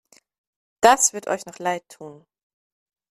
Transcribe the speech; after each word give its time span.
Das 0.81 1.13
wird 1.13 1.27
euch 1.27 1.45
noch 1.45 1.59
leidtun! 1.59 2.25